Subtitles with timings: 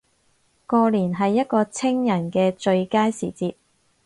[0.65, 3.53] 過年係一個清人既最佳時節